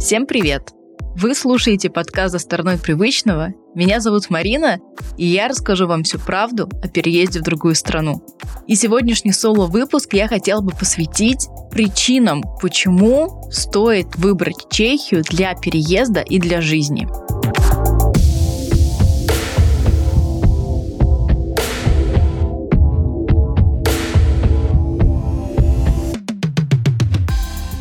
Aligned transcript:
Всем 0.00 0.24
привет! 0.24 0.72
Вы 1.14 1.34
слушаете 1.34 1.90
подкаст 1.90 2.32
«За 2.32 2.38
стороной 2.38 2.78
привычного». 2.78 3.52
Меня 3.74 4.00
зовут 4.00 4.30
Марина, 4.30 4.78
и 5.18 5.26
я 5.26 5.46
расскажу 5.46 5.86
вам 5.86 6.04
всю 6.04 6.18
правду 6.18 6.70
о 6.82 6.88
переезде 6.88 7.40
в 7.40 7.42
другую 7.42 7.74
страну. 7.74 8.24
И 8.66 8.76
сегодняшний 8.76 9.32
соло-выпуск 9.32 10.14
я 10.14 10.26
хотела 10.26 10.62
бы 10.62 10.70
посвятить 10.70 11.48
причинам, 11.70 12.42
почему 12.62 13.46
стоит 13.50 14.16
выбрать 14.16 14.70
Чехию 14.70 15.22
для 15.22 15.54
переезда 15.54 16.20
и 16.20 16.38
для 16.38 16.62
жизни– 16.62 17.06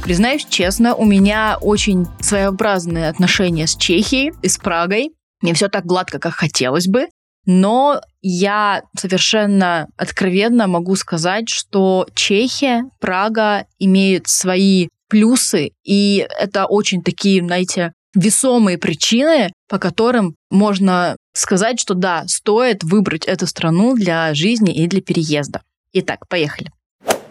Признаюсь 0.10 0.48
честно, 0.50 0.96
у 0.96 1.06
меня 1.06 1.60
очень 1.62 2.08
своеобразные 2.20 3.10
отношения 3.10 3.68
с 3.68 3.76
Чехией 3.76 4.34
и 4.42 4.48
с 4.48 4.58
Прагой. 4.58 5.12
Не 5.44 5.54
все 5.54 5.68
так 5.68 5.86
гладко, 5.86 6.18
как 6.18 6.34
хотелось 6.34 6.88
бы. 6.88 7.10
Но 7.46 8.02
я 8.24 8.82
совершенно 8.98 9.88
откровенно 9.98 10.66
могу 10.66 10.96
сказать, 10.96 11.48
что 11.50 12.08
Чехия, 12.16 12.86
Прага 13.00 13.68
имеют 13.78 14.28
свои 14.28 14.88
плюсы, 15.10 15.74
и 15.84 16.28
это 16.40 16.66
очень 16.66 17.04
такие, 17.04 17.44
знаете, 17.44 17.94
весомые 18.16 18.80
причины, 18.80 19.54
по 19.68 19.78
которым 19.78 20.34
можно 20.50 21.18
сказать, 21.34 21.80
что 21.80 21.94
да, 21.94 22.24
стоит 22.26 22.84
выбрать 22.84 23.26
эту 23.26 23.46
страну 23.46 23.94
для 23.94 24.34
жизни 24.34 24.74
и 24.74 24.88
для 24.88 25.04
переезда. 25.04 25.62
Итак, 25.94 26.28
поехали. 26.28 26.72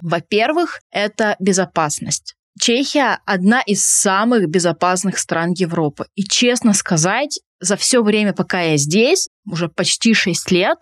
Во-первых, 0.00 0.78
это 0.92 1.34
безопасность. 1.40 2.36
Чехия 2.58 3.20
одна 3.24 3.60
из 3.60 3.84
самых 3.84 4.48
безопасных 4.48 5.18
стран 5.18 5.52
Европы. 5.56 6.06
И 6.14 6.24
честно 6.24 6.74
сказать, 6.74 7.40
за 7.60 7.76
все 7.76 8.02
время, 8.02 8.32
пока 8.32 8.60
я 8.60 8.76
здесь, 8.76 9.28
уже 9.50 9.68
почти 9.68 10.14
6 10.14 10.50
лет, 10.50 10.78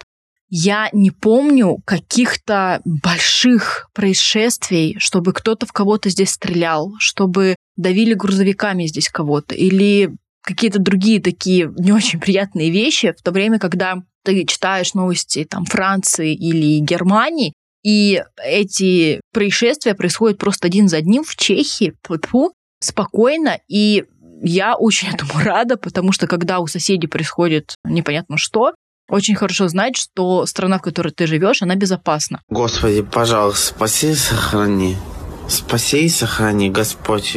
я 0.48 0.88
не 0.92 1.10
помню 1.10 1.78
каких-то 1.84 2.80
больших 2.84 3.88
происшествий, 3.92 4.96
чтобы 4.98 5.32
кто-то 5.32 5.66
в 5.66 5.72
кого-то 5.72 6.08
здесь 6.08 6.30
стрелял, 6.30 6.92
чтобы 6.98 7.56
давили 7.76 8.14
грузовиками 8.14 8.86
здесь 8.86 9.08
кого-то, 9.08 9.54
или 9.54 10.14
какие-то 10.42 10.78
другие 10.78 11.20
такие 11.20 11.72
не 11.76 11.92
очень 11.92 12.20
приятные 12.20 12.70
вещи, 12.70 13.12
в 13.12 13.22
то 13.22 13.32
время, 13.32 13.58
когда 13.58 13.96
ты 14.24 14.44
читаешь 14.44 14.94
новости 14.94 15.44
там 15.44 15.64
Франции 15.64 16.34
или 16.34 16.78
Германии, 16.78 17.52
и 17.86 18.24
эти 18.42 19.20
происшествия 19.32 19.94
происходят 19.94 20.38
просто 20.38 20.66
один 20.66 20.88
за 20.88 20.96
одним 20.96 21.22
в 21.22 21.36
Чехии, 21.36 21.94
фу, 22.02 22.52
спокойно, 22.80 23.60
и 23.68 24.06
я 24.42 24.74
очень 24.74 25.08
этому 25.14 25.30
рада, 25.36 25.76
потому 25.76 26.10
что 26.10 26.26
когда 26.26 26.58
у 26.58 26.66
соседей 26.66 27.06
происходит 27.06 27.76
непонятно 27.84 28.38
что, 28.38 28.74
очень 29.08 29.36
хорошо 29.36 29.68
знать, 29.68 29.96
что 29.96 30.46
страна, 30.46 30.78
в 30.78 30.82
которой 30.82 31.12
ты 31.12 31.28
живешь, 31.28 31.62
она 31.62 31.76
безопасна. 31.76 32.42
Господи, 32.48 33.02
пожалуйста, 33.02 33.68
спаси 33.68 34.10
и 34.10 34.14
сохрани. 34.14 34.96
Спаси 35.48 36.06
и 36.06 36.08
сохрани, 36.08 36.70
Господь. 36.70 37.36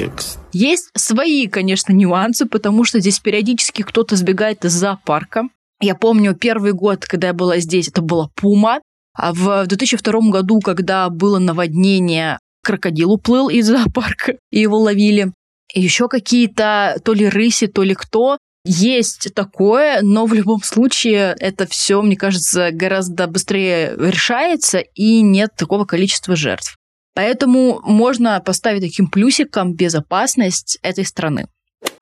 Есть 0.51 0.89
свои, 0.97 1.45
конечно, 1.45 1.93
нюансы, 1.93 2.47
потому 2.47 2.85
что 2.85 2.99
здесь 2.99 3.19
периодически 3.19 3.83
кто-то 3.83 4.15
сбегает 4.15 4.65
из 4.65 4.71
зоопарка. 4.71 5.43
Я 5.79 5.93
помню 5.93 6.33
первый 6.33 6.73
год, 6.73 7.05
когда 7.05 7.27
я 7.27 7.33
была 7.33 7.59
здесь, 7.59 7.87
это 7.87 8.01
была 8.01 8.29
пума. 8.33 8.79
А 9.21 9.33
в 9.33 9.67
2002 9.67 10.29
году, 10.29 10.61
когда 10.61 11.09
было 11.09 11.39
наводнение, 11.39 12.39
крокодил 12.63 13.11
уплыл 13.11 13.49
из 13.49 13.67
зоопарка, 13.67 14.37
и 14.49 14.59
его 14.59 14.77
ловили. 14.79 15.33
Еще 15.73 16.07
какие-то 16.07 16.95
то 17.03 17.13
ли 17.13 17.27
рыси, 17.27 17.67
то 17.67 17.83
ли 17.83 17.95
кто. 17.95 18.37
Есть 18.63 19.33
такое, 19.35 20.01
но 20.01 20.25
в 20.25 20.33
любом 20.33 20.63
случае 20.63 21.35
это 21.37 21.67
все, 21.67 22.01
мне 22.01 22.15
кажется, 22.15 22.71
гораздо 22.71 23.27
быстрее 23.27 23.93
решается 23.97 24.79
и 24.79 25.21
нет 25.21 25.49
такого 25.57 25.83
количества 25.83 26.37
жертв. 26.37 26.77
Поэтому 27.13 27.81
можно 27.83 28.39
поставить 28.39 28.83
таким 28.83 29.07
плюсиком 29.07 29.73
безопасность 29.73 30.79
этой 30.81 31.05
страны. 31.05 31.47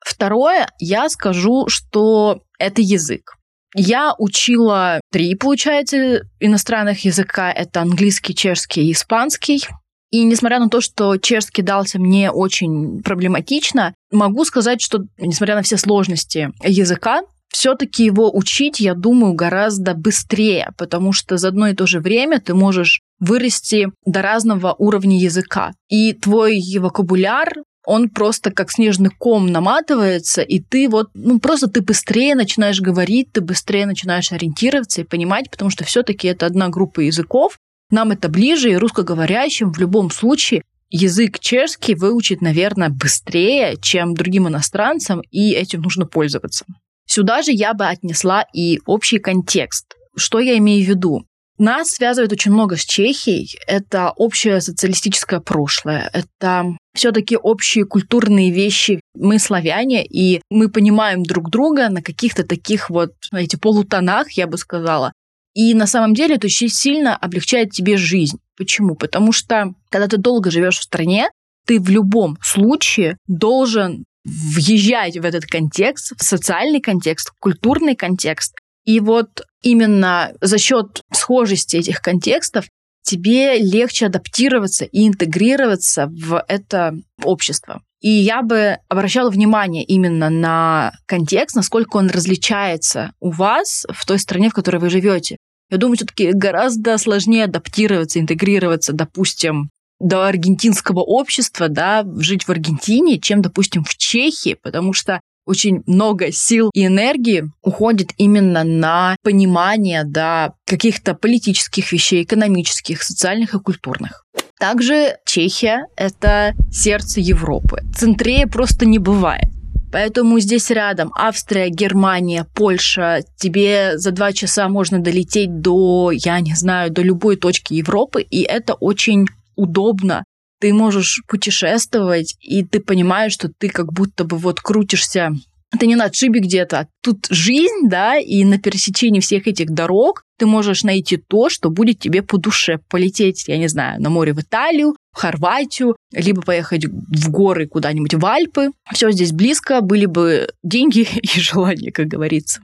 Второе, 0.01 0.67
я 0.78 1.09
скажу, 1.09 1.67
что 1.67 2.44
это 2.59 2.81
язык. 2.81 3.36
Я 3.75 4.16
учила 4.17 5.01
три, 5.11 5.35
получается, 5.35 6.22
иностранных 6.39 7.05
языка. 7.05 7.51
Это 7.51 7.81
английский, 7.81 8.33
чешский 8.33 8.88
и 8.88 8.91
испанский. 8.94 9.66
И 10.09 10.23
несмотря 10.23 10.59
на 10.59 10.69
то, 10.69 10.79
что 10.79 11.17
чешский 11.17 11.61
дался 11.61 12.00
мне 12.00 12.31
очень 12.31 13.03
проблематично, 13.03 13.94
могу 14.11 14.45
сказать, 14.45 14.81
что 14.81 15.00
несмотря 15.17 15.55
на 15.55 15.63
все 15.63 15.78
сложности 15.78 16.51
языка, 16.63 17.23
все-таки 17.50 18.05
его 18.05 18.35
учить, 18.35 18.79
я 18.79 18.94
думаю, 18.94 19.33
гораздо 19.33 19.94
быстрее, 19.94 20.69
потому 20.78 21.11
что 21.11 21.38
за 21.38 21.49
одно 21.49 21.67
и 21.67 21.73
то 21.73 21.88
же 21.88 21.99
время 21.99 22.39
ты 22.39 22.53
можешь 22.53 23.01
вырасти 23.19 23.88
до 24.05 24.22
разного 24.22 24.75
уровня 24.78 25.17
языка. 25.17 25.73
И 25.89 26.13
твой 26.13 26.61
вокабуляр 26.78 27.63
он 27.87 28.09
просто 28.09 28.51
как 28.51 28.69
снежный 28.69 29.09
ком 29.09 29.47
наматывается, 29.47 30.41
и 30.41 30.59
ты 30.59 30.89
вот, 30.89 31.09
ну 31.13 31.39
просто 31.39 31.67
ты 31.67 31.81
быстрее 31.81 32.35
начинаешь 32.35 32.81
говорить, 32.81 33.31
ты 33.31 33.39
быстрее 33.39 33.85
начинаешь 33.85 34.33
ориентироваться 34.33 34.99
и 34.99 35.05
понимать, 35.05 35.49
потому 35.49 35.71
что 35.71 35.85
все-таки 35.85 36.27
это 36.27 36.45
одна 36.45 36.67
группа 36.67 36.99
языков, 36.99 37.57
нам 37.89 38.11
это 38.11 38.27
ближе, 38.27 38.71
и 38.71 38.75
русскоговорящим 38.75 39.71
в 39.71 39.79
любом 39.79 40.11
случае 40.11 40.63
язык 40.89 41.39
чешский 41.39 41.95
выучить, 41.95 42.41
наверное, 42.41 42.89
быстрее, 42.89 43.77
чем 43.81 44.15
другим 44.15 44.49
иностранцам, 44.49 45.21
и 45.31 45.51
этим 45.51 45.81
нужно 45.81 46.05
пользоваться. 46.05 46.65
Сюда 47.05 47.41
же 47.41 47.53
я 47.53 47.73
бы 47.73 47.87
отнесла 47.87 48.43
и 48.53 48.81
общий 48.85 49.19
контекст. 49.19 49.95
Что 50.13 50.39
я 50.39 50.57
имею 50.57 50.85
в 50.85 50.89
виду? 50.89 51.25
Нас 51.57 51.90
связывает 51.90 52.31
очень 52.31 52.51
много 52.51 52.75
с 52.75 52.85
Чехией. 52.85 53.57
Это 53.66 54.12
общее 54.12 54.62
социалистическое 54.62 55.40
прошлое. 55.40 56.09
Это 56.13 56.78
все-таки 56.94 57.35
общие 57.35 57.85
культурные 57.85 58.51
вещи. 58.51 59.01
Мы 59.16 59.40
славяне, 59.40 60.06
и 60.06 60.41
мы 60.51 60.69
понимаем 60.69 61.23
друг 61.23 61.50
друга 61.50 61.90
на 61.90 62.01
каких-то 62.01 62.44
таких 62.44 62.90
вот, 62.90 63.13
знаете, 63.29 63.57
полутонах, 63.57 64.31
я 64.34 64.46
бы 64.46 64.57
сказала. 64.57 65.12
И 65.56 65.73
на 65.73 65.88
самом 65.88 66.13
деле 66.13 66.35
это 66.35 66.46
очень 66.46 66.69
сильно 66.69 67.16
облегчает 67.16 67.72
тебе 67.72 67.97
жизнь. 67.97 68.38
Почему? 68.56 68.96
Потому 68.96 69.31
что, 69.31 69.73
когда 69.90 70.07
ты 70.07 70.17
долго 70.17 70.51
живешь 70.51 70.78
в 70.78 70.84
стране, 70.84 71.29
ты 71.66 71.79
в 71.79 71.90
любом 71.90 72.38
случае 72.44 73.17
должен 73.28 74.06
въезжать 74.23 75.17
в 75.17 75.25
этот 75.25 75.46
контекст, 75.46 76.13
в 76.19 76.23
социальный 76.23 76.81
контекст, 76.81 77.29
в 77.29 77.40
культурный 77.40 77.96
контекст. 77.96 78.53
И 78.87 79.01
вот 79.01 79.41
именно 79.61 80.31
за 80.39 80.57
счет 80.57 81.01
схожести 81.11 81.75
этих 81.75 81.99
контекстов 81.99 82.65
тебе 83.03 83.57
легче 83.59 84.05
адаптироваться 84.05 84.85
и 84.85 85.05
интегрироваться 85.05 86.07
в 86.07 86.41
это 86.47 86.95
общество. 87.21 87.81
И 87.99 88.09
я 88.09 88.41
бы 88.41 88.77
обращала 88.87 89.29
внимание 89.29 89.83
именно 89.83 90.29
на 90.29 90.93
контекст, 91.05 91.57
насколько 91.57 91.97
он 91.97 92.09
различается 92.09 93.11
у 93.19 93.31
вас 93.31 93.85
в 93.89 94.05
той 94.05 94.19
стране, 94.19 94.49
в 94.49 94.53
которой 94.53 94.77
вы 94.77 94.89
живете. 94.89 95.35
Я 95.69 95.77
думаю, 95.77 95.97
все-таки 95.97 96.31
гораздо 96.31 96.97
сложнее 96.97 97.43
адаптироваться, 97.43 98.21
интегрироваться, 98.21 98.93
допустим, 98.93 99.69
до 99.99 100.27
аргентинского 100.27 101.01
общества, 101.01 101.67
да, 101.67 102.05
жить 102.19 102.47
в 102.47 102.51
Аргентине, 102.51 103.19
чем, 103.19 103.41
допустим, 103.41 103.83
в 103.83 103.97
Чехии, 103.97 104.55
потому 104.61 104.93
что 104.93 105.19
очень 105.47 105.84
много 105.88 106.31
сил 106.31 106.69
и 106.74 106.85
энергии 106.85 107.46
уходит 107.63 108.12
именно 108.18 108.63
на 108.63 109.16
понимание 109.24 110.03
да, 110.03 110.53
каких-то 110.66 111.13
политических 111.13 111.91
вещей, 111.91 112.24
экономических, 112.24 113.02
социальных 113.02 113.53
и 113.53 113.59
культурных. 113.59 114.25
Также 114.59 115.18
Чехия— 115.25 115.88
это 115.96 116.53
сердце 116.72 117.22
Европы. 117.22 117.82
Центрее 117.96 118.47
просто 118.47 118.85
не 118.85 118.99
бывает. 118.99 119.49
Поэтому 119.91 120.40
здесь 120.40 120.70
рядом 120.70 121.14
Австрия, 121.16 121.70
Германия, 121.70 122.46
Польша. 122.53 123.22
Тебе 123.38 123.97
за 123.97 124.11
два 124.11 124.34
часа 124.34 124.67
можно 124.67 125.00
долететь 125.00 125.61
до, 125.61 126.11
я 126.11 126.40
не 126.41 126.55
знаю, 126.55 126.91
до 126.91 127.02
любой 127.02 127.38
точки 127.38 127.73
Европы, 127.73 128.22
и 128.22 128.41
это 128.41 128.73
очень 128.73 129.28
удобно 129.55 130.23
ты 130.59 130.73
можешь 130.73 131.21
путешествовать, 131.27 132.35
и 132.41 132.63
ты 132.63 132.79
понимаешь, 132.79 133.33
что 133.33 133.49
ты 133.49 133.69
как 133.69 133.93
будто 133.93 134.23
бы 134.23 134.37
вот 134.37 134.59
крутишься 134.59 135.33
ты 135.79 135.87
не 135.87 135.95
на 135.95 136.05
отшибе 136.05 136.39
где-то. 136.39 136.79
А 136.79 136.87
тут 137.01 137.27
жизнь, 137.29 137.87
да, 137.89 138.17
и 138.17 138.43
на 138.43 138.57
пересечении 138.57 139.19
всех 139.19 139.47
этих 139.47 139.69
дорог 139.71 140.23
ты 140.37 140.45
можешь 140.45 140.83
найти 140.83 141.17
то, 141.17 141.49
что 141.49 141.69
будет 141.69 141.99
тебе 141.99 142.21
по 142.21 142.37
душе. 142.37 142.79
Полететь, 142.89 143.47
я 143.47 143.57
не 143.57 143.67
знаю, 143.67 144.01
на 144.01 144.09
море 144.09 144.33
в 144.33 144.39
Италию, 144.39 144.95
в 145.11 145.17
Хорватию, 145.17 145.95
либо 146.13 146.41
поехать 146.41 146.85
в 146.85 147.29
горы 147.31 147.67
куда-нибудь 147.67 148.13
в 148.13 148.25
Альпы. 148.25 148.69
Все 148.93 149.11
здесь 149.11 149.31
близко, 149.31 149.81
были 149.81 150.05
бы 150.05 150.49
деньги 150.63 151.07
и 151.21 151.39
желания, 151.39 151.91
как 151.91 152.07
говорится. 152.07 152.61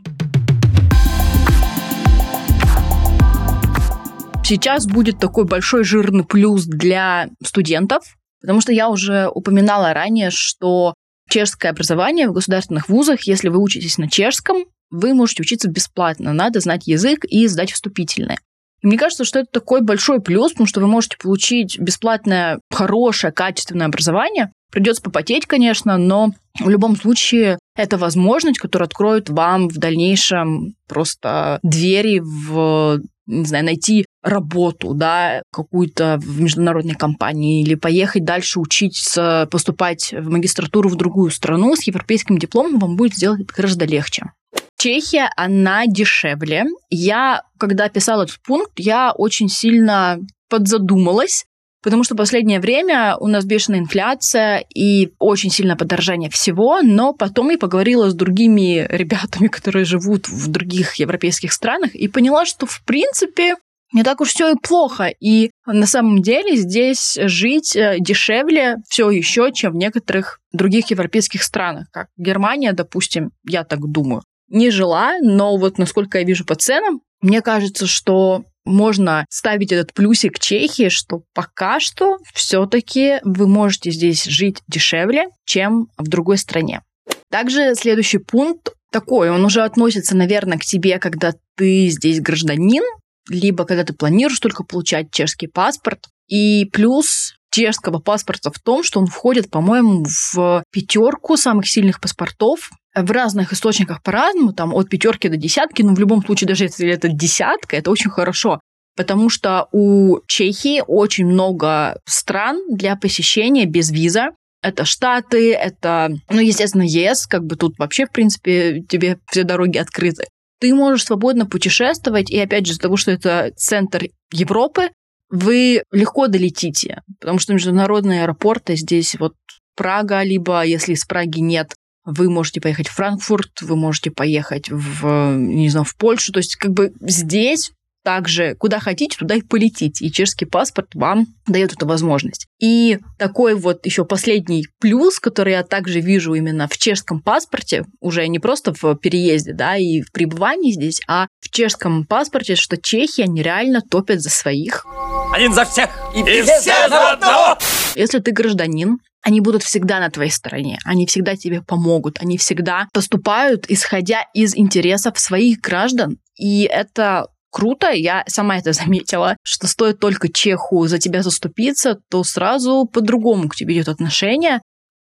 Сейчас 4.46 4.86
будет 4.86 5.20
такой 5.20 5.46
большой 5.46 5.86
жирный 5.86 6.26
плюс 6.26 6.66
для 6.66 7.30
студентов, 7.42 8.04
потому 8.42 8.60
что 8.60 8.74
я 8.74 8.90
уже 8.90 9.30
упоминала 9.34 9.94
ранее, 9.94 10.32
что 10.32 10.94
чешское 11.30 11.72
образование 11.72 12.28
в 12.28 12.34
государственных 12.34 12.90
вузах, 12.90 13.22
если 13.22 13.48
вы 13.48 13.60
учитесь 13.60 13.98
на 13.98 14.10
чешском, 14.10 14.66
вы 14.92 15.14
можете 15.14 15.44
учиться 15.44 15.70
бесплатно. 15.70 16.34
Надо 16.34 16.60
знать 16.60 16.88
язык 16.88 17.24
и 17.24 17.48
сдать 17.48 17.72
вступительное. 17.72 18.38
И 18.82 18.88
мне 18.88 18.98
кажется, 18.98 19.24
что 19.24 19.40
это 19.40 19.48
такой 19.50 19.82
большой 19.82 20.22
плюс, 20.22 20.52
потому 20.52 20.68
что 20.68 20.82
вы 20.82 20.88
можете 20.88 21.18
получить 21.18 21.80
бесплатное, 21.80 22.60
хорошее, 22.70 23.32
качественное 23.32 23.88
образование. 23.88 24.52
Придется 24.72 25.02
попотеть, 25.02 25.46
конечно, 25.46 25.98
но 25.98 26.34
в 26.60 26.68
любом 26.68 26.98
случае 26.98 27.60
это 27.78 27.98
возможность, 27.98 28.60
которая 28.60 28.88
откроет 28.88 29.30
вам 29.30 29.70
в 29.70 29.78
дальнейшем 29.78 30.76
просто 30.90 31.60
двери 31.64 32.20
в 32.20 33.00
не 33.26 33.46
знаю, 33.46 33.66
найти 33.66 34.06
работу, 34.22 34.94
да, 34.94 35.42
какую-то 35.52 36.20
в 36.22 36.42
международной 36.42 36.96
компании 36.96 37.62
или 37.62 37.76
поехать 37.76 38.24
дальше 38.24 38.60
учиться, 38.60 39.48
поступать 39.52 40.14
в 40.14 40.30
магистратуру 40.30 40.90
в 40.90 40.96
другую 40.96 41.32
страну 41.32 41.76
с 41.76 41.84
европейским 41.84 42.38
дипломом 42.38 42.80
вам 42.80 42.96
будет 42.96 43.16
сделать 43.16 43.46
гораздо 43.48 43.86
легче. 43.86 44.32
Чехия, 44.78 45.30
она 45.38 45.88
дешевле. 45.88 46.66
Я, 46.90 47.44
когда 47.58 47.88
писала 47.90 48.24
этот 48.24 48.40
пункт, 48.42 48.74
я 48.78 49.14
очень 49.14 49.50
сильно 49.50 50.20
подзадумалась, 50.50 51.46
потому 51.84 52.04
что 52.04 52.16
последнее 52.16 52.60
время 52.60 53.18
у 53.20 53.28
нас 53.28 53.46
бешеная 53.46 53.80
инфляция 53.80 54.66
и 54.74 55.14
очень 55.20 55.52
сильное 55.52 55.76
подорожание 55.76 56.30
всего, 56.30 56.82
но 56.82 57.14
потом 57.14 57.50
я 57.50 57.58
поговорила 57.58 58.10
с 58.10 58.16
другими 58.16 58.88
ребятами, 58.90 59.48
которые 59.48 59.86
живут 59.86 60.28
в 60.28 60.48
других 60.48 60.96
европейских 60.96 61.52
странах, 61.52 61.94
и 61.94 62.08
поняла, 62.08 62.46
что 62.46 62.66
в 62.66 62.82
принципе 62.84 63.56
не 63.92 64.04
так 64.04 64.22
уж 64.22 64.30
все 64.30 64.52
и 64.52 64.56
плохо. 64.56 65.14
И 65.20 65.52
на 65.68 65.86
самом 65.86 66.22
деле 66.22 66.56
здесь 66.56 67.18
жить 67.22 67.76
э, 67.76 67.98
дешевле 68.00 68.78
все 68.90 69.12
еще, 69.12 69.52
чем 69.54 69.74
в 69.74 69.76
некоторых 69.76 70.40
других 70.52 70.90
европейских 70.90 71.44
странах, 71.44 71.88
как 71.92 72.08
Германия, 72.18 72.74
допустим, 72.74 73.32
я 73.48 73.64
так 73.64 73.80
думаю 73.82 74.24
не 74.54 74.70
жила, 74.70 75.18
но 75.22 75.58
вот 75.58 75.78
насколько 75.78 76.20
я 76.20 76.24
вижу 76.24 76.46
по 76.46 76.56
ценам, 76.56 77.02
мне 77.22 77.42
кажется, 77.42 77.88
что 77.88 78.44
можно 78.66 79.26
ставить 79.30 79.72
этот 79.72 79.94
плюсик 79.94 80.40
Чехии, 80.40 80.90
что 80.90 81.24
пока 81.34 81.80
что 81.80 82.20
все-таки 82.34 83.20
вы 83.24 83.48
можете 83.48 83.92
здесь 83.92 84.24
жить 84.24 84.62
дешевле, 84.68 85.26
чем 85.46 85.88
в 85.98 86.08
другой 86.08 86.38
стране. 86.38 86.82
Также 87.30 87.76
следующий 87.76 88.20
пункт 88.20 88.74
такой, 88.92 89.32
он 89.32 89.44
уже 89.44 89.64
относится, 89.64 90.16
наверное, 90.16 90.58
к 90.58 90.64
тебе, 90.64 91.00
когда 91.00 91.34
ты 91.58 91.88
здесь 91.88 92.22
гражданин, 92.22 92.84
либо 93.28 93.66
когда 93.66 93.84
ты 93.84 93.94
планируешь 93.94 94.40
только 94.40 94.64
получать 94.64 95.12
чешский 95.12 95.48
паспорт. 95.48 96.08
И 96.28 96.66
плюс 96.72 97.34
чешского 97.52 98.00
паспорта 98.00 98.52
в 98.52 98.60
том, 98.60 98.84
что 98.84 99.00
он 99.00 99.08
входит, 99.08 99.50
по-моему, 99.50 100.06
в 100.34 100.64
пятерку 100.72 101.38
самых 101.38 101.68
сильных 101.68 102.00
паспортов 102.00 102.72
в 102.96 103.12
разных 103.12 103.54
источниках 103.54 104.02
по-разному, 104.04 104.54
там 104.54 104.74
от 104.74 104.90
пятерки 104.90 105.30
до 105.30 105.38
десятки, 105.38 105.82
но 105.82 105.94
в 105.94 106.00
любом 106.00 106.24
случае, 106.24 106.48
даже 106.48 106.66
если 106.66 106.90
это 106.90 107.08
десятка, 107.08 107.78
это 107.78 107.92
очень 107.92 108.12
хорошо. 108.12 108.60
Потому 108.96 109.30
что 109.30 109.68
у 109.72 110.20
Чехии 110.28 110.84
очень 110.86 111.26
много 111.26 112.00
стран 112.06 112.62
для 112.70 112.96
посещения 112.96 113.66
без 113.66 113.90
виза. 113.90 114.30
Это 114.62 114.86
Штаты, 114.86 115.54
это, 115.54 116.10
ну, 116.30 116.40
естественно, 116.40 116.84
ЕС, 116.84 117.26
как 117.28 117.44
бы 117.44 117.56
тут 117.56 117.78
вообще, 117.80 118.06
в 118.06 118.12
принципе, 118.12 118.82
тебе 118.88 119.18
все 119.30 119.44
дороги 119.44 119.78
открыты. 119.78 120.26
Ты 120.62 120.74
можешь 120.74 121.06
свободно 121.06 121.46
путешествовать, 121.46 122.30
и 122.32 122.40
опять 122.40 122.66
же, 122.66 122.74
из-за 122.74 122.82
того, 122.82 122.96
что 122.96 123.12
это 123.12 123.52
центр 123.58 124.06
Европы, 124.32 124.92
вы 125.30 125.84
легко 125.92 126.28
долетите, 126.28 127.02
потому 127.20 127.40
что 127.40 127.54
международные 127.54 128.24
аэропорты 128.24 128.76
здесь 128.76 129.16
вот 129.20 129.34
Прага, 129.76 130.22
либо 130.22 130.64
если 130.64 130.94
из 130.94 131.04
Праги 131.06 131.40
нет, 131.40 131.74
вы 132.06 132.30
можете 132.30 132.62
поехать 132.62 132.88
в 132.88 132.94
Франкфурт, 132.94 133.62
вы 133.62 133.76
можете 133.76 134.12
поехать 134.12 134.70
в, 134.70 135.36
не 135.36 135.70
знаю, 135.70 135.86
в 135.86 135.96
Польшу. 135.96 136.32
То 136.32 136.40
есть 136.40 136.56
как 136.56 136.72
бы 136.72 136.94
здесь 137.02 137.72
также 138.04 138.56
куда 138.56 138.80
хотите, 138.80 139.18
туда 139.18 139.36
и 139.36 139.42
полетите. 139.42 140.06
И 140.06 140.12
чешский 140.12 140.46
паспорт 140.46 140.90
вам 140.94 141.28
дает 141.48 141.74
эту 141.74 141.88
возможность. 141.88 142.48
И 142.60 143.00
такой 143.18 143.56
вот 143.56 143.86
еще 143.86 144.06
последний 144.06 144.68
плюс, 144.80 145.20
который 145.20 145.54
я 145.54 145.64
также 145.64 146.02
вижу 146.02 146.34
именно 146.34 146.68
в 146.68 146.78
чешском 146.78 147.22
паспорте, 147.22 147.86
уже 148.00 148.28
не 148.28 148.40
просто 148.40 148.74
в 148.74 148.96
переезде, 148.96 149.54
да, 149.54 149.78
и 149.78 150.02
в 150.02 150.12
пребывании 150.12 150.72
здесь, 150.72 151.02
а 151.08 151.28
в 151.40 151.50
чешском 151.50 152.06
паспорте, 152.06 152.56
что 152.56 152.78
чехи, 152.78 153.22
они 153.22 153.42
реально 153.42 153.82
топят 153.82 154.22
за 154.22 154.30
своих. 154.30 154.86
Один 155.34 155.54
за 155.54 155.66
всех 155.66 155.90
и, 156.16 156.20
и 156.20 156.42
все, 156.42 156.60
все 156.60 156.90
за 156.90 157.12
одного! 157.12 157.58
Если 157.96 158.20
ты 158.20 158.32
гражданин, 158.32 159.00
они 159.24 159.40
будут 159.40 159.64
всегда 159.64 160.00
на 160.00 160.10
твоей 160.10 160.32
стороне, 160.32 160.78
они 160.84 161.08
всегда 161.08 161.36
тебе 161.36 161.62
помогут, 161.62 162.20
они 162.22 162.38
всегда 162.38 162.88
поступают, 162.94 163.66
исходя 163.70 164.26
из 164.34 164.56
интересов 164.56 165.18
своих 165.18 165.60
граждан. 165.62 166.20
И 166.36 166.64
это 166.64 167.28
круто, 167.50 167.90
я 167.92 168.24
сама 168.28 168.58
это 168.58 168.74
заметила, 168.74 169.38
что 169.44 169.68
стоит 169.68 170.00
только 170.00 170.32
чеху 170.32 170.86
за 170.88 171.00
тебя 171.00 171.24
заступиться, 171.24 172.00
то 172.10 172.24
сразу 172.24 172.86
по-другому 172.86 173.48
к 173.48 173.56
тебе 173.56 173.76
идет 173.76 173.88
отношение. 173.88 174.62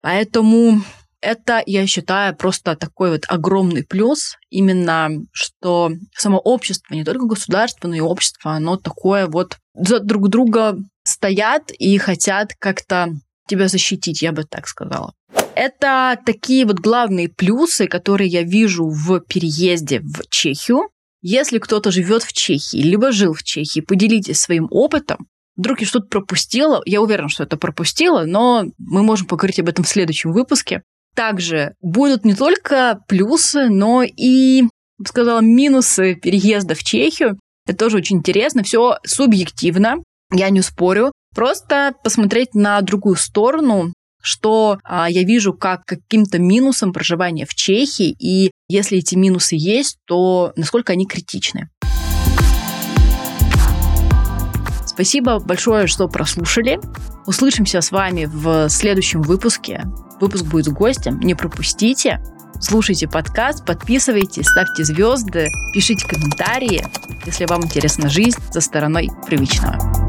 Поэтому 0.02 0.82
это, 1.20 1.62
я 1.66 1.86
считаю, 1.86 2.34
просто 2.34 2.76
такой 2.76 3.10
вот 3.10 3.24
огромный 3.28 3.84
плюс, 3.84 4.36
именно 4.48 5.10
что 5.32 5.92
само 6.16 6.38
общество, 6.38 6.94
не 6.94 7.04
только 7.04 7.26
государство, 7.26 7.88
но 7.88 7.94
и 7.94 8.00
общество, 8.00 8.52
оно 8.52 8.76
такое 8.76 9.26
вот 9.26 9.58
за 9.74 10.00
друг 10.00 10.28
друга 10.28 10.78
стоят 11.04 11.70
и 11.70 11.96
хотят 11.98 12.54
как-то 12.58 13.10
тебя 13.50 13.68
защитить, 13.68 14.22
я 14.22 14.32
бы 14.32 14.44
так 14.44 14.66
сказала. 14.66 15.12
Это 15.54 16.18
такие 16.24 16.64
вот 16.64 16.78
главные 16.78 17.28
плюсы, 17.28 17.86
которые 17.86 18.28
я 18.28 18.42
вижу 18.42 18.88
в 18.88 19.20
переезде 19.20 20.00
в 20.00 20.22
Чехию. 20.30 20.88
Если 21.22 21.58
кто-то 21.58 21.90
живет 21.90 22.22
в 22.22 22.32
Чехии, 22.32 22.78
либо 22.78 23.12
жил 23.12 23.34
в 23.34 23.42
Чехии, 23.42 23.80
поделитесь 23.80 24.40
своим 24.40 24.68
опытом. 24.70 25.26
Вдруг 25.56 25.80
я 25.80 25.86
что-то 25.86 26.06
пропустила, 26.06 26.80
я 26.86 27.02
уверена, 27.02 27.28
что 27.28 27.42
это 27.42 27.58
пропустила, 27.58 28.24
но 28.24 28.64
мы 28.78 29.02
можем 29.02 29.26
поговорить 29.26 29.60
об 29.60 29.68
этом 29.68 29.84
в 29.84 29.88
следующем 29.88 30.32
выпуске. 30.32 30.82
Также 31.14 31.74
будут 31.82 32.24
не 32.24 32.34
только 32.34 33.00
плюсы, 33.08 33.68
но 33.68 34.02
и, 34.02 34.62
сказала, 35.06 35.40
минусы 35.40 36.14
переезда 36.14 36.74
в 36.74 36.82
Чехию. 36.82 37.38
Это 37.66 37.76
тоже 37.76 37.98
очень 37.98 38.18
интересно, 38.18 38.62
все 38.62 38.96
субъективно, 39.04 39.96
я 40.32 40.48
не 40.50 40.62
спорю. 40.62 41.12
Просто 41.34 41.94
посмотреть 42.02 42.54
на 42.54 42.80
другую 42.80 43.16
сторону, 43.16 43.92
что 44.20 44.78
а, 44.84 45.08
я 45.08 45.22
вижу 45.22 45.54
как 45.54 45.84
каким-то 45.84 46.38
минусом 46.38 46.92
проживания 46.92 47.46
в 47.46 47.54
Чехии, 47.54 48.14
и 48.18 48.50
если 48.68 48.98
эти 48.98 49.14
минусы 49.14 49.56
есть, 49.56 49.96
то 50.06 50.52
насколько 50.56 50.92
они 50.92 51.06
критичны. 51.06 51.70
Спасибо 54.86 55.38
большое, 55.38 55.86
что 55.86 56.08
прослушали. 56.08 56.78
Услышимся 57.26 57.80
с 57.80 57.90
вами 57.90 58.26
в 58.26 58.68
следующем 58.68 59.22
выпуске. 59.22 59.84
Выпуск 60.20 60.44
будет 60.44 60.66
с 60.66 60.68
гостем, 60.68 61.20
не 61.20 61.34
пропустите. 61.34 62.20
Слушайте 62.60 63.08
подкаст, 63.08 63.64
подписывайтесь, 63.64 64.46
ставьте 64.46 64.84
звезды, 64.84 65.48
пишите 65.72 66.06
комментарии, 66.06 66.84
если 67.24 67.46
вам 67.46 67.64
интересна 67.64 68.10
жизнь 68.10 68.38
за 68.52 68.60
стороной 68.60 69.08
привычного. 69.26 69.99